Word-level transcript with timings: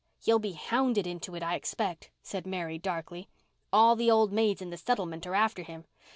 "He'll 0.17 0.39
be 0.39 0.53
hounded 0.53 1.05
into 1.05 1.35
it, 1.35 1.43
I 1.43 1.53
expect," 1.53 2.09
said 2.23 2.47
Mary 2.47 2.79
darkly. 2.79 3.27
"All 3.71 3.95
the 3.95 4.09
old 4.09 4.33
maids 4.33 4.59
in 4.59 4.71
the 4.71 4.77
settlement 4.77 5.27
are 5.27 5.35
after 5.35 5.61
him. 5.61 5.85